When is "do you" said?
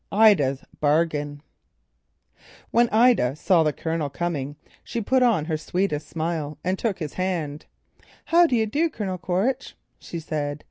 8.47-8.65